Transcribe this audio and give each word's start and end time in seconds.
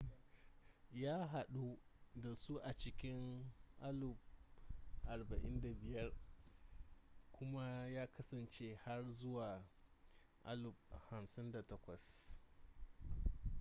ya 0.91 1.27
hadu 1.27 1.79
da 2.15 2.35
su 2.35 2.59
a 2.63 2.77
cikin 2.77 3.45
1945 3.81 6.11
kuma 7.31 7.67
ya 7.87 8.07
kasance 8.07 8.75
har 8.85 9.11
zuwa 9.11 9.63
1958 10.43 12.41